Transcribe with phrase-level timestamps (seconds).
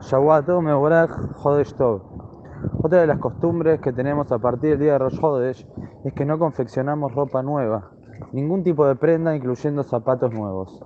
[0.00, 1.74] Shawato Hodesh.
[2.82, 5.66] Otra de las costumbres que tenemos a partir del día de Rosh Hodesh
[6.04, 7.90] es que no confeccionamos ropa nueva,
[8.32, 10.82] ningún tipo de prenda, incluyendo zapatos nuevos.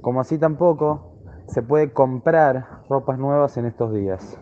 [0.00, 1.12] Como así tampoco
[1.46, 4.40] se puede comprar ropas nuevas en estos días.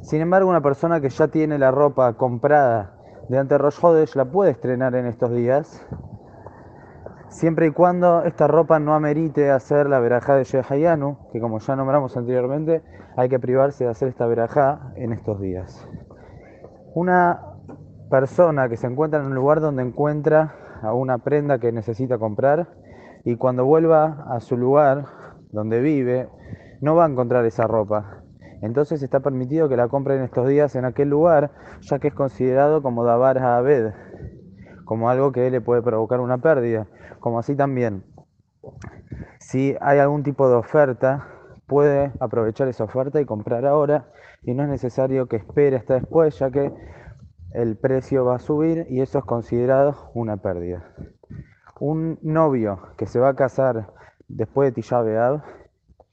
[0.00, 2.94] Sin embargo, una persona que ya tiene la ropa comprada
[3.28, 5.86] de ante Rosh Hodesh la puede estrenar en estos días
[7.28, 11.76] siempre y cuando esta ropa no amerite hacer la verajá de Shehayanu, que como ya
[11.76, 12.82] nombramos anteriormente,
[13.16, 15.88] hay que privarse de hacer esta verajá en estos días.
[16.94, 17.40] Una
[18.10, 22.68] persona que se encuentra en un lugar donde encuentra a una prenda que necesita comprar
[23.24, 25.04] y cuando vuelva a su lugar
[25.50, 26.28] donde vive,
[26.80, 28.22] no va a encontrar esa ropa.
[28.62, 32.14] Entonces está permitido que la compre en estos días en aquel lugar, ya que es
[32.14, 33.92] considerado como Dabar Abed,
[34.86, 36.86] como algo que le puede provocar una pérdida,
[37.20, 38.04] como así también.
[39.38, 41.28] Si hay algún tipo de oferta,
[41.66, 44.06] puede aprovechar esa oferta y comprar ahora
[44.42, 46.72] y no es necesario que espere hasta después, ya que
[47.52, 50.94] el precio va a subir y eso es considerado una pérdida.
[51.80, 53.92] Un novio que se va a casar
[54.28, 55.02] después de Tisha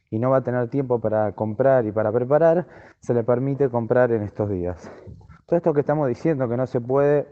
[0.10, 2.68] y no va a tener tiempo para comprar y para preparar,
[3.00, 4.92] se le permite comprar en estos días.
[5.46, 7.28] Todo esto que estamos diciendo que no se puede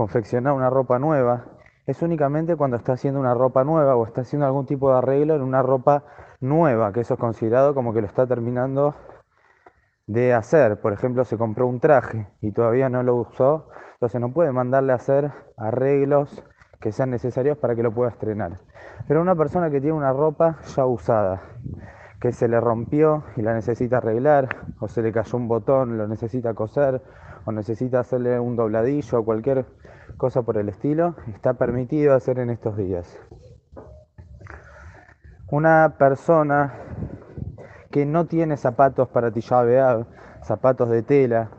[0.00, 1.44] confeccionar una ropa nueva
[1.84, 5.34] es únicamente cuando está haciendo una ropa nueva o está haciendo algún tipo de arreglo
[5.34, 6.04] en una ropa
[6.40, 8.94] nueva, que eso es considerado como que lo está terminando
[10.06, 10.80] de hacer.
[10.80, 14.92] Por ejemplo, se compró un traje y todavía no lo usó, entonces no puede mandarle
[14.92, 16.46] a hacer arreglos
[16.80, 18.52] que sean necesarios para que lo pueda estrenar.
[19.06, 21.42] Pero una persona que tiene una ropa ya usada,
[22.22, 24.48] que se le rompió y la necesita arreglar,
[24.80, 27.02] o se le cayó un botón, lo necesita coser,
[27.44, 29.66] o necesita hacerle un dobladillo o cualquier
[30.16, 33.18] cosa por el estilo, está permitido hacer en estos días.
[35.50, 36.74] Una persona
[37.90, 39.64] que no tiene zapatos para Tisha
[40.42, 41.50] zapatos de tela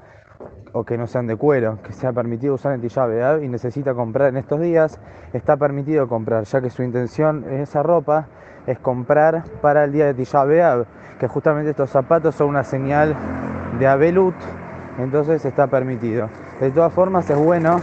[0.74, 3.06] o que no sean de cuero, que sea permitido usar en Tisha
[3.42, 5.00] y necesita comprar en estos días,
[5.34, 8.28] está permitido comprar, ya que su intención en esa ropa
[8.68, 10.46] es comprar para el día de Tisha
[11.20, 13.16] que justamente estos zapatos son una señal
[13.78, 14.36] de Abelut,
[14.98, 16.30] entonces está permitido.
[16.60, 17.82] De todas formas es bueno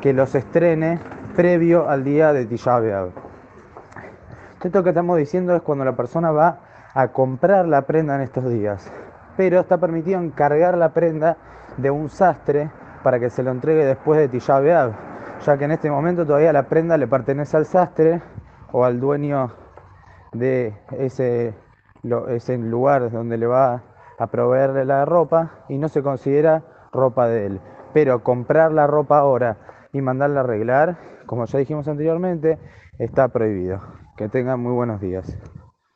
[0.00, 0.98] que los estrene
[1.36, 2.80] previo al día de Tisha
[4.62, 6.60] Esto que estamos diciendo es cuando la persona va
[6.94, 8.90] a comprar la prenda en estos días,
[9.36, 11.36] pero está permitido encargar la prenda
[11.76, 12.70] de un sastre
[13.02, 16.64] para que se lo entregue después de Tisha ya que en este momento todavía la
[16.64, 18.20] prenda le pertenece al sastre
[18.70, 19.50] o al dueño
[20.32, 21.54] de ese,
[22.28, 23.82] ese lugar donde le va
[24.18, 26.62] a proveerle la ropa y no se considera
[26.92, 27.60] ropa de él.
[27.92, 29.56] Pero comprar la ropa ahora
[29.92, 32.58] y mandarla a arreglar, como ya dijimos anteriormente,
[32.98, 33.80] está prohibido.
[34.16, 35.36] Que tengan muy buenos días.